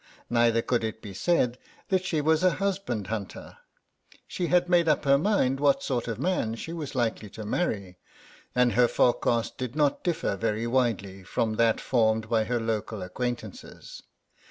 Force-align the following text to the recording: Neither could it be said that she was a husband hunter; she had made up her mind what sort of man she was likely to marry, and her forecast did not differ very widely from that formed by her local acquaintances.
Neither 0.31 0.63
could 0.63 0.83
it 0.83 0.99
be 0.99 1.13
said 1.13 1.59
that 1.89 2.03
she 2.03 2.21
was 2.21 2.43
a 2.43 2.53
husband 2.53 3.05
hunter; 3.05 3.59
she 4.27 4.47
had 4.47 4.67
made 4.67 4.89
up 4.89 5.05
her 5.05 5.19
mind 5.19 5.59
what 5.59 5.83
sort 5.83 6.07
of 6.07 6.17
man 6.17 6.55
she 6.55 6.73
was 6.73 6.95
likely 6.95 7.29
to 7.29 7.45
marry, 7.45 7.99
and 8.55 8.73
her 8.73 8.87
forecast 8.87 9.59
did 9.59 9.75
not 9.75 10.03
differ 10.03 10.35
very 10.35 10.65
widely 10.65 11.21
from 11.23 11.53
that 11.57 11.79
formed 11.79 12.27
by 12.29 12.45
her 12.45 12.59
local 12.59 13.03
acquaintances. 13.03 14.01